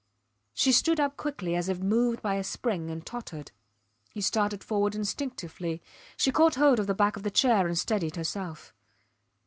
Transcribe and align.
She 0.55 0.71
stood 0.71 0.99
up 0.99 1.15
quickly 1.15 1.55
as 1.55 1.69
if 1.69 1.77
moved 1.79 2.23
by 2.23 2.33
a 2.33 2.43
spring 2.43 2.89
and 2.89 3.05
tottered. 3.05 3.51
He 4.11 4.19
started 4.19 4.63
forward 4.63 4.95
instinctively. 4.95 5.79
She 6.17 6.31
caught 6.31 6.55
hold 6.55 6.79
of 6.79 6.87
the 6.87 6.95
back 6.95 7.17
of 7.17 7.21
the 7.21 7.29
chair 7.29 7.67
and 7.67 7.77
steadied 7.77 8.15
herself. 8.15 8.73